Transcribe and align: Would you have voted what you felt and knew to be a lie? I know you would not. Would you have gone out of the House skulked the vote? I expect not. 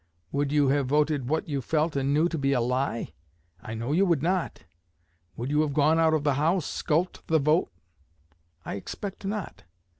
Would 0.31 0.51
you 0.51 0.69
have 0.69 0.87
voted 0.87 1.27
what 1.29 1.47
you 1.47 1.61
felt 1.61 1.95
and 1.95 2.11
knew 2.11 2.27
to 2.29 2.37
be 2.39 2.53
a 2.53 2.59
lie? 2.59 3.13
I 3.61 3.75
know 3.75 3.91
you 3.91 4.03
would 4.03 4.23
not. 4.23 4.63
Would 5.37 5.51
you 5.51 5.61
have 5.61 5.75
gone 5.75 5.99
out 5.99 6.15
of 6.15 6.23
the 6.23 6.33
House 6.41 6.65
skulked 6.65 7.27
the 7.27 7.37
vote? 7.37 7.71
I 8.65 8.73
expect 8.77 9.25
not. 9.25 9.63